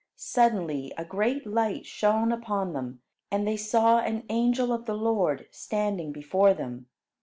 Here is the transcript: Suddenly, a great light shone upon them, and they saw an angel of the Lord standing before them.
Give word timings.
Suddenly, 0.15 0.91
a 0.97 1.05
great 1.05 1.45
light 1.45 1.85
shone 1.85 2.31
upon 2.31 2.73
them, 2.73 3.01
and 3.29 3.47
they 3.47 3.55
saw 3.55 3.99
an 3.99 4.23
angel 4.29 4.73
of 4.73 4.85
the 4.87 4.95
Lord 4.97 5.47
standing 5.51 6.11
before 6.11 6.55
them. 6.55 6.87